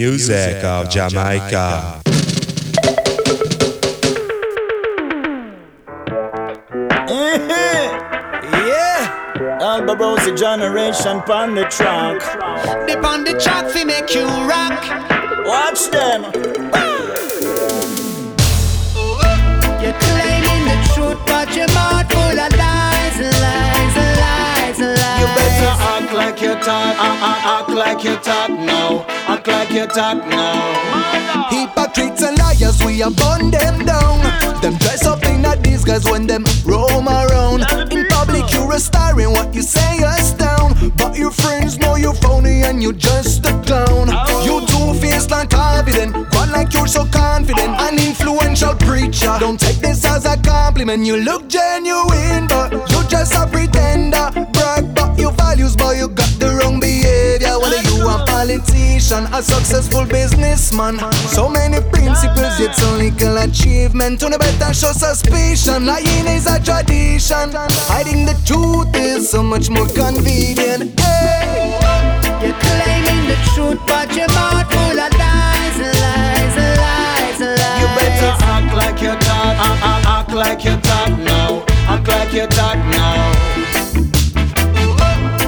music 0.00 0.64
of 0.64 0.88
Jamaica. 0.88 2.00
Mm-hmm. 7.06 7.84
yeah, 8.66 9.60
Alborosie 9.60 10.34
generation 10.38 11.18
on 11.28 11.54
the 11.54 11.64
track. 11.64 12.18
Dip 12.86 13.04
on 13.04 13.24
the 13.24 13.34
track 13.38 13.70
fi 13.72 13.84
make 13.84 14.14
you 14.14 14.24
rock. 14.48 14.80
Watch 15.44 15.90
them. 15.90 16.22
You're 19.82 19.98
claiming 20.06 20.62
the 20.70 20.78
truth, 20.94 21.20
but 21.26 21.54
your 21.54 21.68
mouth 21.76 22.10
full 22.10 22.40
of 22.46 22.52
lies, 22.56 23.18
lies, 23.44 23.96
lies, 24.24 24.78
lies. 24.80 25.20
You 25.20 25.26
better 25.36 25.74
act 25.92 26.12
like 26.14 26.40
you 26.40 26.54
talk, 26.54 26.96
uh, 26.96 27.28
uh, 27.28 27.58
act 27.58 27.68
like 27.68 28.02
you 28.02 28.16
talk 28.16 28.48
now 28.48 29.04
act 29.40 29.48
like 29.48 29.70
you 29.70 29.86
talk 29.86 30.26
now. 30.26 31.48
Hypocrites 31.50 32.22
and 32.22 32.38
liars, 32.38 32.82
we 32.84 33.02
are 33.02 33.10
burn 33.10 33.50
them 33.50 33.84
down. 33.84 34.20
Them 34.60 34.76
dress 34.76 35.06
up 35.06 35.24
in 35.24 35.44
a 35.44 35.56
disguise 35.56 36.04
when 36.04 36.26
them 36.26 36.44
roam 36.64 37.08
around. 37.08 37.64
In 37.92 38.06
public, 38.08 38.52
you're 38.52 38.72
a 38.72 38.78
star 38.78 39.18
in 39.20 39.30
what 39.30 39.54
you 39.54 39.62
say 39.62 39.96
is 39.96 40.32
down. 40.32 40.92
But 40.96 41.16
your 41.16 41.30
friends 41.30 41.78
know 41.78 41.96
you're 41.96 42.14
phony 42.14 42.62
and 42.62 42.82
you're 42.82 42.92
just 42.92 43.46
a 43.46 43.52
clown. 43.62 44.08
You 44.44 44.59
two-faced 45.00 45.32
and 45.32 45.50
confident, 45.50 46.14
one 46.34 46.50
like 46.52 46.72
you're 46.72 46.86
so 46.86 47.04
confident. 47.06 47.80
An 47.80 47.94
influential 47.94 48.74
preacher. 48.74 49.36
Don't 49.38 49.58
take 49.58 49.76
this 49.76 50.04
as 50.04 50.24
a 50.26 50.36
compliment. 50.36 51.04
You 51.04 51.16
look 51.16 51.48
genuine, 51.48 52.46
but 52.48 52.72
you're 52.90 53.04
just 53.04 53.34
a 53.34 53.46
pretender. 53.46 54.30
Brag 54.52 54.84
about 54.84 55.18
your 55.18 55.32
values, 55.32 55.76
but 55.76 55.96
you 55.96 56.08
got 56.08 56.30
the 56.38 56.58
wrong 56.60 56.80
behavior. 56.80 57.58
Whether 57.58 57.82
you 57.90 58.08
a 58.08 58.24
politician, 58.26 59.24
a 59.32 59.42
successful 59.42 60.04
businessman, 60.04 60.98
so 61.28 61.48
many 61.48 61.80
principles, 61.90 62.60
yet 62.60 62.74
so 62.76 62.90
little 62.96 63.38
achievement. 63.38 64.22
On 64.22 64.30
the 64.30 64.38
better 64.38 64.74
show 64.74 64.92
suspicion, 64.92 65.86
lying 65.86 66.26
is 66.26 66.46
a 66.46 66.62
tradition. 66.62 67.52
Hiding 67.88 68.26
the 68.26 68.36
truth 68.44 68.94
is 68.94 69.30
so 69.30 69.42
much 69.42 69.70
more 69.70 69.88
convenient. 69.88 70.98
Hey. 71.00 72.19
You're 72.42 72.56
claiming 72.56 73.22
the 73.28 73.36
truth, 73.54 73.80
but 73.86 74.08
your 74.16 74.28
mouth 74.28 74.66
full 74.72 74.98
of 74.98 75.12
lies, 75.20 75.78
lies, 75.78 76.56
lies, 76.56 77.40
lies. 77.40 77.80
You 77.80 77.88
better 77.98 78.32
act 78.54 78.72
like 78.74 79.00
you 79.02 79.14
talk, 79.26 79.54
uh, 79.60 79.88
uh, 79.90 80.16
act 80.18 80.32
like 80.32 80.64
you 80.64 80.76
talk 80.80 81.10
now, 81.18 81.64
act 81.88 82.08
like 82.08 82.32
you 82.32 82.46
talk 82.46 82.78
now. 82.88 83.32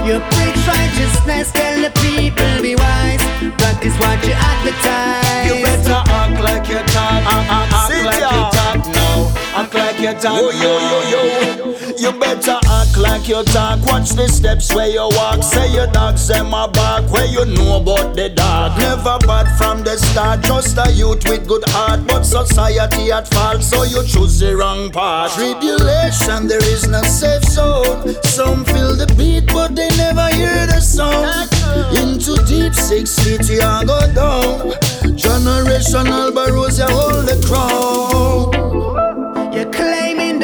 You 0.04 0.20
preach 0.34 0.60
righteousness, 0.66 1.52
tell 1.52 1.80
the 1.80 1.90
people 2.04 2.52
be 2.62 2.74
wise. 2.76 3.22
Practice 3.56 3.96
what 3.98 4.18
you 4.26 4.34
advertise. 4.34 5.46
You 5.48 5.54
better 5.64 6.02
act 6.20 6.40
like 6.42 6.68
you 6.68 6.80
talk, 6.92 7.22
uh, 7.24 7.56
act 7.56 7.90
Sit 7.90 8.04
like 8.04 8.20
ya. 8.20 8.30
you 8.36 8.42
talk 8.52 8.94
now, 8.94 9.16
act 9.60 9.74
like 9.74 9.98
you 10.00 10.12
talk 10.20 10.38
Oh, 10.42 10.50
yo, 10.50 10.72
yo, 10.90 11.72
yo. 11.72 11.81
You 11.98 12.12
better 12.18 12.58
act 12.66 12.96
like 12.96 13.28
you 13.28 13.42
talk. 13.44 13.84
Watch 13.86 14.10
the 14.10 14.28
steps 14.28 14.74
where 14.74 14.88
you 14.88 15.08
walk. 15.12 15.42
Say 15.42 15.72
your 15.72 15.86
dogs 15.88 16.26
them 16.26 16.54
a 16.54 16.68
bark. 16.68 17.10
Where 17.10 17.26
you 17.26 17.44
know 17.44 17.76
about 17.76 18.16
the 18.16 18.28
dog. 18.28 18.78
Never 18.78 19.18
bad 19.26 19.56
from 19.58 19.82
the 19.82 19.96
start. 19.96 20.40
Just 20.42 20.78
a 20.78 20.90
youth 20.92 21.28
with 21.28 21.46
good 21.46 21.64
heart, 21.68 22.06
but 22.06 22.24
society 22.24 23.12
at 23.12 23.28
fault. 23.28 23.62
So 23.62 23.82
you 23.82 24.02
choose 24.04 24.38
the 24.38 24.56
wrong 24.56 24.90
path. 24.90 25.34
Tribulation, 25.34 26.48
there 26.48 26.64
is 26.64 26.88
no 26.88 27.02
safe 27.02 27.44
zone. 27.44 28.14
Some 28.22 28.64
feel 28.64 28.96
the 28.96 29.12
beat, 29.16 29.46
but 29.48 29.74
they 29.74 29.88
never 29.96 30.28
hear 30.34 30.66
the 30.66 30.80
sound. 30.80 31.48
Into 31.96 32.36
deep 32.46 32.74
six 32.74 33.18
feet, 33.22 33.48
you 33.48 33.60
go 33.60 34.00
down. 34.14 34.72
Generational 35.16 36.34
barrows, 36.34 36.78
you 36.78 36.86
hold 36.86 37.26
the 37.26 37.40
crown. 37.46 39.31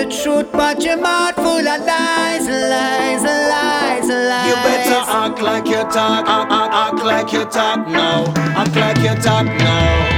You're 0.08 0.16
claiming 0.16 0.42
the 0.44 0.48
truth, 0.48 0.52
but 0.52 0.82
your 0.82 0.96
mouth 0.96 1.34
full 1.34 1.68
of 1.68 1.80
lies, 1.84 2.46
lies, 2.48 3.22
lies, 3.22 4.08
lies. 4.08 4.48
You 4.48 4.54
better 4.64 5.04
act 5.06 5.42
like 5.42 5.66
you 5.66 5.82
talk, 5.92 6.26
act, 6.26 6.52
act, 6.52 6.74
act 6.74 7.04
like 7.04 7.32
you 7.32 7.44
talk 7.44 7.88
now, 7.88 8.32
act 8.56 8.76
like 8.76 8.98
you 8.98 9.14
talk 9.22 9.46
now. 9.46 10.08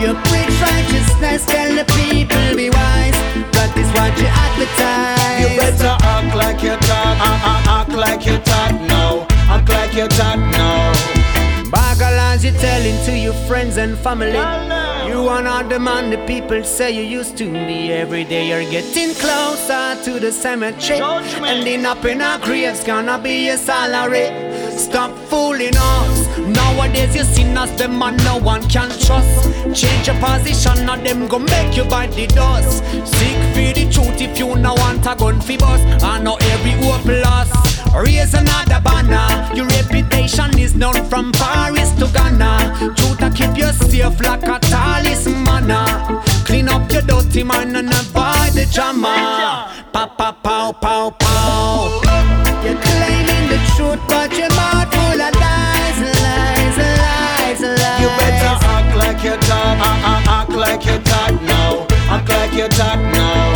You 0.00 0.14
preach 0.26 0.60
righteousness, 0.60 1.46
tell 1.46 1.74
the 1.74 1.84
people 1.94 2.56
be 2.56 2.70
wise. 2.70 3.16
Practice 3.52 3.90
what 3.94 4.18
you 4.18 4.26
advertise. 4.26 5.40
You 5.40 5.56
better 5.58 5.96
act 6.02 6.34
like 6.36 6.62
you 6.62 6.76
talk, 6.76 7.18
act, 7.20 7.44
act, 7.44 7.68
act 7.68 7.92
like 7.92 8.26
you 8.26 8.38
talk 8.38 8.72
now, 8.88 9.26
act 9.48 9.68
like 9.68 9.94
you 9.94 10.08
talk 10.08 10.38
now. 10.38 10.95
You're 12.46 12.60
telling 12.60 13.04
to 13.06 13.18
your 13.18 13.34
friends 13.48 13.76
and 13.76 13.98
family. 13.98 14.30
You 15.10 15.26
are 15.26 15.42
not 15.42 15.68
the 15.68 15.80
man 15.80 16.10
the 16.10 16.18
people 16.28 16.62
say 16.62 16.92
you 16.92 17.02
used 17.02 17.36
to 17.38 17.50
be. 17.50 17.90
Every 17.90 18.22
day 18.22 18.46
you're 18.50 18.70
getting 18.70 19.16
closer 19.16 20.00
to 20.04 20.20
the 20.20 20.30
cemetery. 20.30 21.00
Ending 21.44 21.84
up 21.84 22.04
in 22.04 22.20
our 22.22 22.38
graves, 22.38 22.84
gonna 22.84 23.18
be 23.18 23.46
your 23.46 23.56
salary. 23.56 24.28
Stop 24.78 25.10
fooling 25.28 25.74
us. 25.76 26.25
Nowadays 26.38 27.16
you 27.16 27.46
us, 27.56 27.78
them 27.78 27.98
man 27.98 28.16
no 28.18 28.38
one 28.38 28.62
can 28.68 28.90
trust. 29.00 29.44
Change 29.74 30.06
your 30.06 30.16
position, 30.20 30.86
now 30.86 30.96
them 30.96 31.26
go 31.26 31.38
make 31.38 31.76
you 31.76 31.84
bite 31.84 32.12
the 32.12 32.26
dust. 32.26 32.84
Seek 33.04 33.38
for 33.54 33.72
the 33.74 33.88
truth 33.90 34.20
if 34.20 34.38
you 34.38 34.54
no 34.56 34.74
want 34.74 35.06
a 35.06 35.14
gun 35.16 35.40
fi 35.40 35.56
bust. 35.56 36.04
I 36.04 36.20
know 36.20 36.36
every 36.52 36.72
hope 36.82 37.04
lost. 37.04 37.84
Raise 37.94 38.34
another 38.34 38.80
banner. 38.80 39.54
Your 39.54 39.66
reputation 39.66 40.58
is 40.58 40.74
known 40.74 41.04
from 41.06 41.32
Paris 41.32 41.92
to 41.92 42.06
Ghana. 42.12 42.94
Truth 42.96 43.18
to 43.18 43.30
keep 43.30 43.56
you 43.56 43.72
safe 43.72 44.20
like 44.20 44.42
a 44.44 44.58
talisman. 44.60 45.72
Clean 46.44 46.68
up 46.68 46.90
your 46.92 47.02
dirty 47.02 47.42
mind 47.42 47.76
and 47.76 47.88
avoid 47.88 48.52
the 48.52 48.68
drama. 48.72 49.72
Pa 49.92 50.06
pa 50.06 50.32
pow 50.32 50.72
pow 50.72 51.10
pow. 51.10 52.00
You're 52.64 52.80
claiming 52.80 53.48
the 53.48 53.58
truth, 53.76 54.00
but 54.08 54.32
your 54.36 54.55
You 58.06 58.12
better 58.18 58.54
act 58.70 58.96
like 58.96 59.24
you 59.24 59.36
talk, 59.48 59.78
act, 59.82 60.06
act, 60.06 60.28
act 60.28 60.50
like 60.52 60.84
you 60.86 60.96
talk 61.00 61.42
now, 61.42 61.86
act 62.06 62.28
like 62.28 62.52
you 62.52 62.68
talk 62.68 63.00
now. 63.10 63.50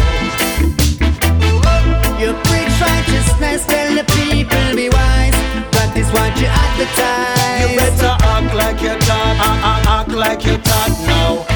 You 2.19 2.35
preach 2.51 2.75
righteousness, 2.83 3.65
tell 3.65 3.95
the 3.95 4.03
people 4.11 4.75
be 4.75 4.89
wise. 4.91 5.39
Practice 5.71 6.11
what 6.11 6.35
you 6.41 6.49
advertise. 6.51 7.63
You 7.63 7.79
better 7.79 8.17
act 8.19 8.53
like 8.57 8.83
you 8.83 8.99
talk, 9.07 9.39
act, 9.39 9.65
act, 9.71 9.87
act 9.87 10.11
like 10.19 10.45
you 10.45 10.59
talk 10.59 10.91
now, 11.07 11.47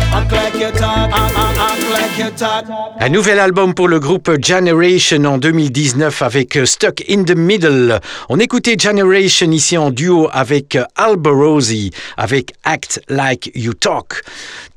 Un 3.00 3.08
nouvel 3.08 3.38
album 3.40 3.74
pour 3.74 3.88
le 3.88 3.98
groupe 3.98 4.30
Generation 4.40 5.24
en 5.24 5.38
2019 5.38 6.22
avec 6.22 6.58
Stuck 6.64 7.02
in 7.10 7.24
the 7.24 7.34
Middle. 7.36 8.00
On 8.28 8.38
écoutait 8.38 8.76
Generation 8.78 9.50
ici 9.50 9.76
en 9.76 9.90
duo 9.90 10.28
avec 10.32 10.78
Alborosi 10.94 11.90
avec 12.16 12.52
Act 12.62 13.00
Like 13.08 13.50
You 13.56 13.74
Talk. 13.74 14.22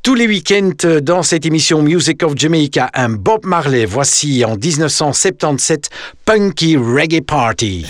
Tous 0.01 0.15
les 0.15 0.27
week-ends 0.27 1.01
dans 1.01 1.21
cette 1.21 1.45
émission 1.45 1.83
Music 1.83 2.23
of 2.23 2.33
Jamaica, 2.35 2.89
un 2.95 3.09
Bob 3.09 3.45
Marley. 3.45 3.85
Voici 3.85 4.43
en 4.43 4.55
1977 4.55 5.89
Punky 6.25 6.77
Reggae 6.77 7.21
Party. 7.21 7.85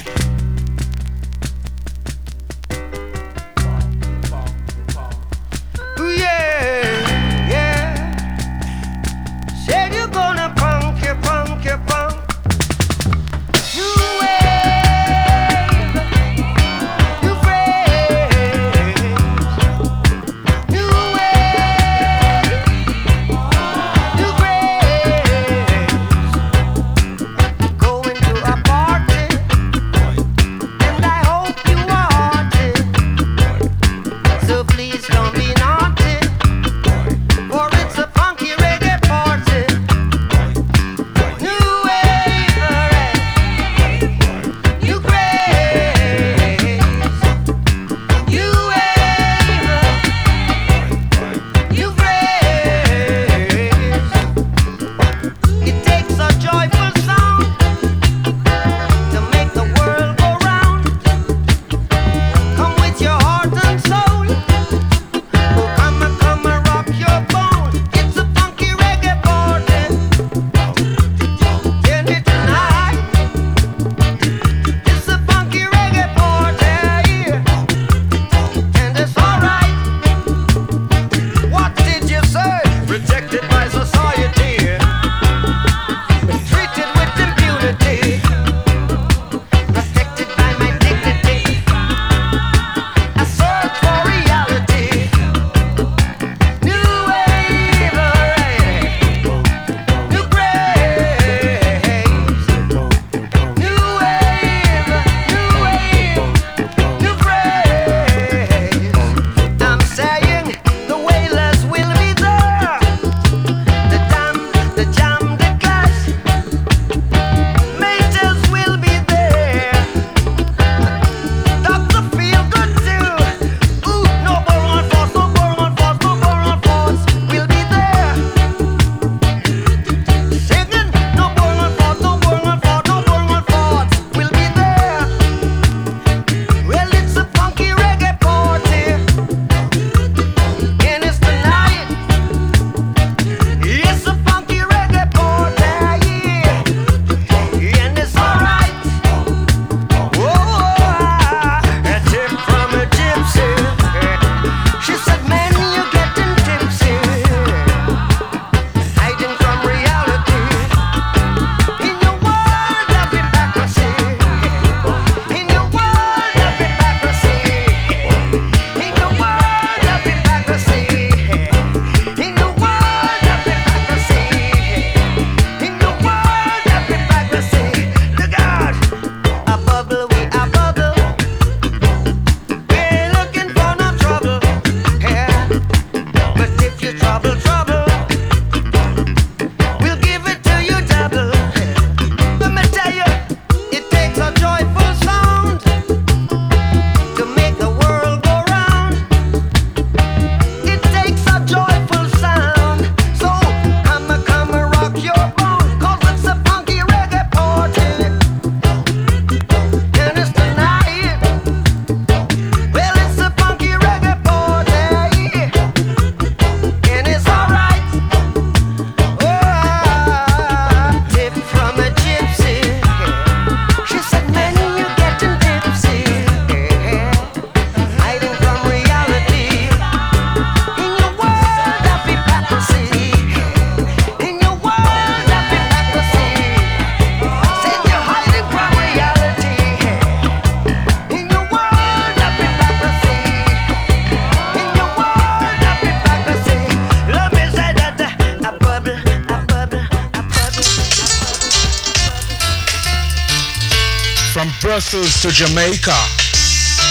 Brussels 255.07 255.21
to 255.21 255.45
Jamaica. 255.45 255.95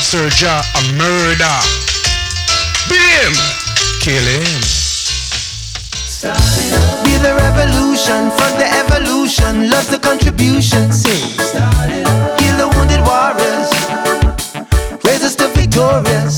Serja 0.01 0.65
a 0.75 0.93
murder. 0.97 1.57
Bim! 2.89 3.33
Kill 4.01 4.25
him. 4.25 4.57
Be 7.05 7.13
the 7.21 7.35
revolution, 7.37 8.31
fuck 8.31 8.57
the 8.57 8.69
evolution, 8.73 9.69
love 9.69 9.91
the 9.91 9.99
contribution, 9.99 10.93
sing. 10.93 11.29
Heal 12.41 12.57
the 12.57 12.73
wounded 12.75 13.05
warriors, 13.05 13.69
raise 15.05 15.23
us 15.23 15.37
to 15.37 15.49
victorious. 15.49 16.37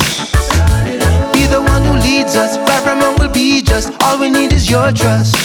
Be 1.32 1.46
the 1.46 1.62
one 1.62 1.84
who 1.84 1.94
leads 2.00 2.34
us, 2.34 2.56
far 2.66 2.80
from 2.80 2.98
wrong 3.00 3.16
will 3.20 3.32
be 3.32 3.62
just. 3.62 3.92
All 4.02 4.18
we 4.18 4.30
need 4.30 4.52
is 4.52 4.68
your 4.68 4.90
trust. 4.90 5.36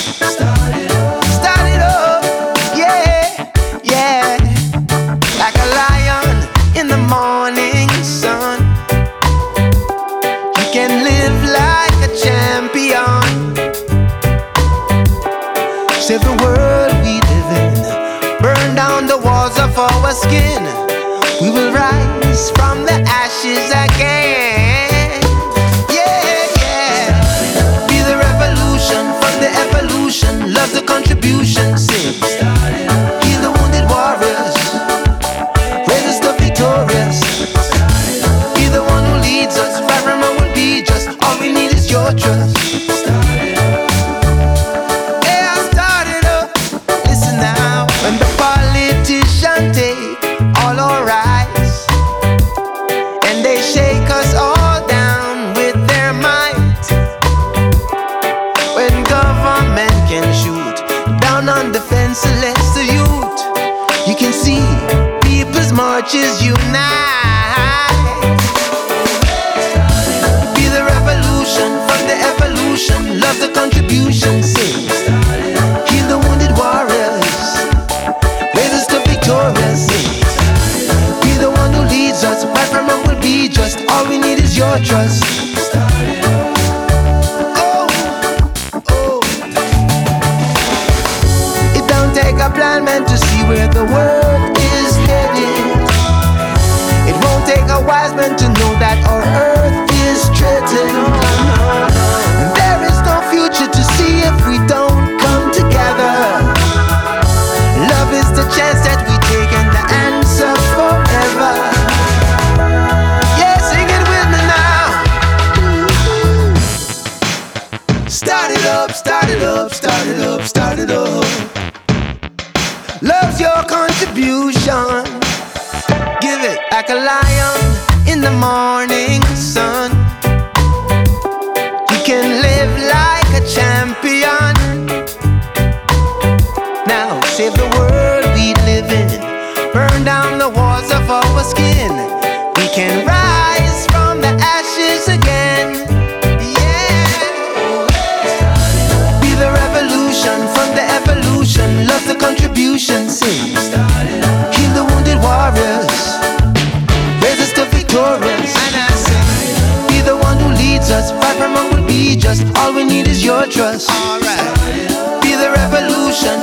Us 157.96 158.20
victorious. 158.20 158.56
And 158.56 158.76
I 158.76 158.88
say, 158.96 159.88
be 159.90 160.02
the 160.02 160.18
one 160.18 160.38
who 160.40 160.50
leads 160.56 160.90
us. 160.92 161.12
Far 161.12 161.34
from 161.36 161.54
wrong 161.54 161.70
will 161.74 161.88
be 161.88 162.16
just. 162.16 162.44
All 162.58 162.74
we 162.74 162.84
need 162.84 163.08
is 163.08 163.24
your 163.24 163.46
trust. 163.46 163.90
Alright. 163.90 165.22
Be 165.22 165.36
the 165.36 165.52
revolution. 165.52 166.38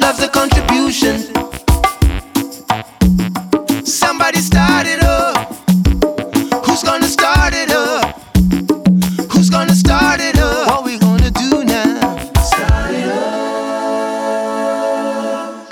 Love 0.00 0.18
the 0.18 0.28
contribution. 0.32 1.45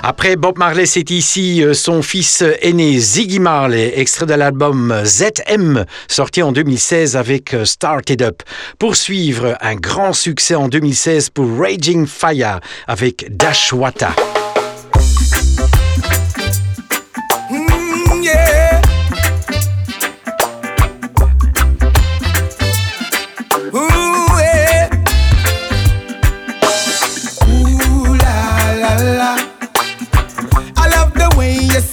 Après 0.07 0.37
Bob 0.37 0.59
Marley, 0.59 0.85
c'est 0.85 1.11
ici 1.11 1.65
euh, 1.65 1.73
son 1.73 2.03
fils 2.03 2.45
aîné 2.61 2.99
Ziggy 2.99 3.39
Marley, 3.39 3.99
extrait 3.99 4.27
de 4.27 4.35
l'album 4.35 4.95
ZM, 5.03 5.87
sorti 6.09 6.43
en 6.43 6.53
2016 6.53 7.17
avec 7.17 7.55
euh, 7.55 7.65
Started 7.65 8.21
Up. 8.21 8.43
Pour 8.79 8.97
suivre, 8.97 9.57
un 9.63 9.77
grand 9.77 10.13
succès 10.13 10.57
en 10.57 10.69
2016 10.69 11.31
pour 11.31 11.59
Raging 11.59 12.07
Fire 12.07 12.61
avec 12.87 13.35
Dashwata. 13.35 14.15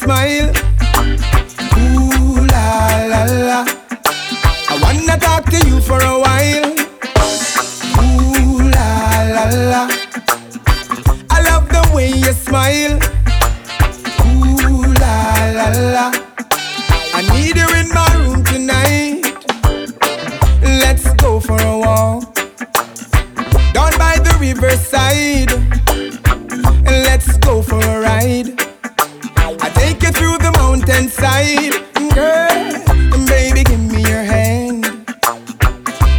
Smile. 0.01 0.49
Ooh, 1.77 2.41
la, 2.53 2.65
la, 3.11 3.21
la. 3.49 3.59
I 4.71 4.73
wanna 4.81 5.15
talk 5.17 5.45
to 5.53 5.59
you 5.67 5.79
for 5.79 5.99
a 6.01 6.15
while. 6.25 6.65
Ooh, 8.01 8.69
la, 8.75 8.89
la, 9.35 9.45
la. 9.71 9.83
I 11.29 11.37
love 11.49 11.69
the 11.69 11.83
way 11.93 12.09
you 12.09 12.33
smile. 12.33 12.97
Ooh, 14.25 14.81
la, 15.01 15.15
la, 15.57 15.67
la. 15.95 16.05
I 17.17 17.21
need 17.33 17.57
you 17.61 17.69
in 17.79 17.87
my 17.99 18.11
room 18.21 18.43
tonight. 18.43 19.21
Let's 20.81 21.13
go 21.23 21.39
for 21.39 21.61
a 21.61 21.77
walk 21.77 22.33
down 23.75 23.93
by 23.99 24.17
the 24.27 24.35
riverside. 24.39 25.51
Let's 27.05 27.37
go 27.37 27.61
for 27.61 27.79
a 27.79 27.99
ride. 28.01 28.70
The 30.81 30.87
mountainside, 30.87 31.73
girl. 32.15 33.27
Baby, 33.27 33.63
give 33.63 33.79
me 33.79 34.01
your 34.01 34.23
hand, 34.23 34.85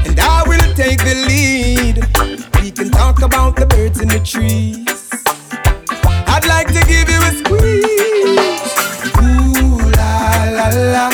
and 0.06 0.20
I 0.20 0.44
will 0.46 0.74
take 0.74 0.98
the 0.98 1.14
lead. 1.26 1.96
We 2.62 2.70
can 2.70 2.90
talk 2.90 3.22
about 3.22 3.56
the 3.56 3.66
birds 3.66 4.00
in 4.00 4.08
the 4.08 4.20
trees. 4.20 4.86
I'd 6.28 6.46
like 6.46 6.68
to 6.68 6.84
give 6.86 7.08
you 7.10 7.18
a 7.18 7.32
squeeze. 7.42 8.72
Ooh 9.18 9.78
la 9.96 10.44
la 10.56 10.68
la. 10.94 11.10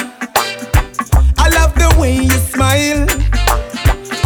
I 1.39 1.49
love 1.49 1.75
the 1.75 1.95
way 1.99 2.17
you 2.17 2.39
smile. 2.53 3.07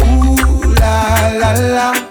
Ooh 0.03 0.75
la 0.81 1.31
la 1.39 1.53
la. 1.53 2.02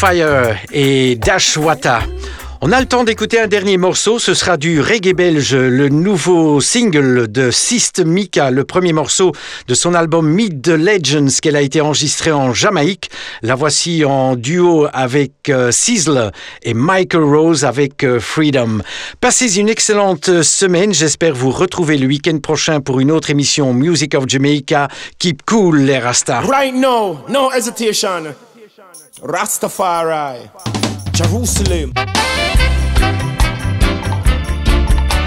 Fire 0.00 0.56
et 0.72 1.16
Dash 1.16 1.58
Wata. 1.58 2.00
On 2.62 2.72
a 2.72 2.80
le 2.80 2.86
temps 2.86 3.04
d'écouter 3.04 3.38
un 3.38 3.48
dernier 3.48 3.76
morceau, 3.76 4.18
ce 4.18 4.32
sera 4.32 4.56
du 4.56 4.80
reggae 4.80 5.12
belge, 5.12 5.54
le 5.54 5.90
nouveau 5.90 6.62
single 6.62 7.30
de 7.30 7.50
Sist 7.50 8.02
Mika, 8.02 8.50
le 8.50 8.64
premier 8.64 8.94
morceau 8.94 9.32
de 9.68 9.74
son 9.74 9.92
album 9.92 10.26
Meet 10.26 10.62
the 10.62 10.68
Legends 10.68 11.40
qu'elle 11.42 11.54
a 11.54 11.60
été 11.60 11.82
enregistrée 11.82 12.32
en 12.32 12.54
Jamaïque. 12.54 13.10
La 13.42 13.56
voici 13.56 14.02
en 14.06 14.36
duo 14.36 14.88
avec 14.90 15.50
euh, 15.50 15.70
Sizzle 15.70 16.32
et 16.62 16.72
Michael 16.72 17.24
Rose 17.24 17.66
avec 17.66 18.02
euh, 18.02 18.20
Freedom. 18.20 18.80
Passez 19.20 19.58
une 19.58 19.68
excellente 19.68 20.30
euh, 20.30 20.42
semaine, 20.42 20.94
j'espère 20.94 21.34
vous 21.34 21.50
retrouver 21.50 21.98
le 21.98 22.06
week-end 22.06 22.38
prochain 22.38 22.80
pour 22.80 23.00
une 23.00 23.10
autre 23.10 23.28
émission 23.28 23.74
Music 23.74 24.14
of 24.14 24.24
Jamaica. 24.26 24.88
Keep 25.18 25.42
cool 25.44 25.82
les 25.82 25.98
Rasta. 25.98 26.40
Right 26.40 26.74
now, 26.74 27.18
no 27.28 27.50
hesitation. 27.52 28.34
Rastafari, 29.22 30.48
Jerusalem. 31.12 31.92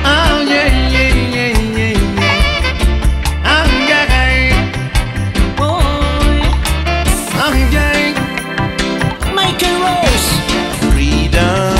Oh, 0.05 0.41
yeah, 0.47 0.89
yeah, 0.89 1.13
yeah, 1.35 1.53
yeah. 1.77 1.99
Oh, 3.45 3.67
yeah. 3.87 4.73
Oh, 7.35 7.53
yeah. 7.71 8.13
Rose. 9.83 10.29
Freedom. 10.91 11.75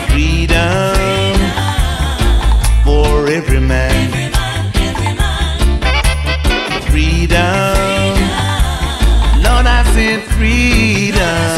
Freedom. 0.08 0.97
freedom. 7.28 8.14
Lord, 9.42 9.66
I 9.66 9.84
said 9.92 10.24
freedom. 10.32 11.57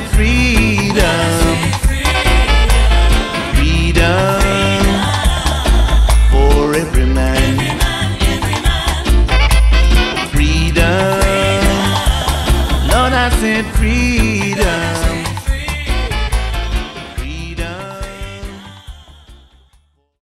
Lord, 0.00 0.12